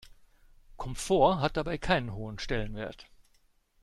[0.77, 3.05] Komfort hat dabei keinen hohen Stellenwert.